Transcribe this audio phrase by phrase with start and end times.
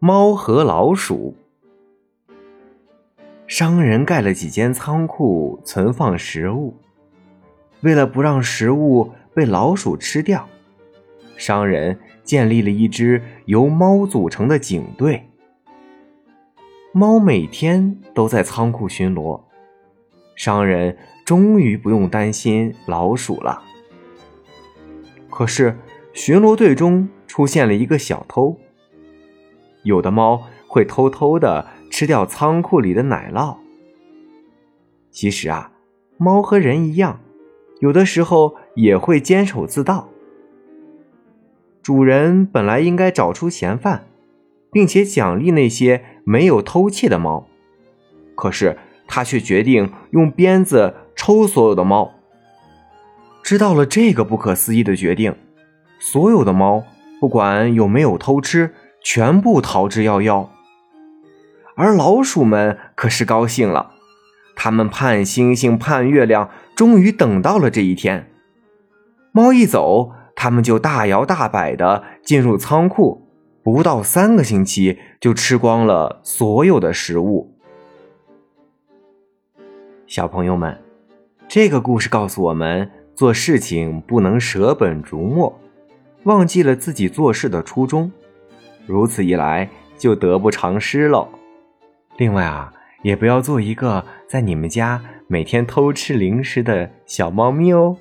[0.00, 1.34] 猫和老鼠。
[3.48, 6.76] 商人盖了几间仓库存放食物，
[7.80, 10.48] 为了不让食物被老鼠吃掉，
[11.36, 15.28] 商人建立了一支由猫组成的警队。
[16.92, 19.40] 猫每天都在仓库巡逻，
[20.36, 23.64] 商人终于不用担心老鼠了。
[25.28, 25.76] 可是，
[26.12, 28.56] 巡逻队中出现了一个小偷。
[29.82, 33.56] 有的猫会偷偷的吃掉仓库里的奶酪。
[35.10, 35.72] 其实啊，
[36.16, 37.20] 猫和人一样，
[37.80, 40.08] 有的时候也会监守自盗。
[41.82, 44.06] 主人本来应该找出嫌犯，
[44.70, 47.46] 并且奖励那些没有偷窃的猫，
[48.34, 52.12] 可是他却决定用鞭子抽所有的猫。
[53.42, 55.34] 知道了这个不可思议的决定，
[55.98, 56.84] 所有的猫
[57.18, 58.74] 不管有没有偷吃。
[59.02, 60.48] 全部逃之夭夭，
[61.76, 63.92] 而老鼠们可是高兴了。
[64.54, 68.28] 他们盼星星盼月亮，终于等到了这一天。
[69.30, 73.28] 猫一走，他们就大摇大摆的进入仓库，
[73.62, 77.54] 不到三个星期就吃光了所有的食物。
[80.08, 80.76] 小朋友们，
[81.46, 85.60] 这个故事告诉我们，做事情不能舍本逐末，
[86.24, 88.10] 忘记了自己做事的初衷。
[88.88, 91.28] 如此一来，就得不偿失喽。
[92.16, 92.72] 另外啊，
[93.02, 97.98] 也不要做一个在你们家每天偷吃零食的小猫咪哦。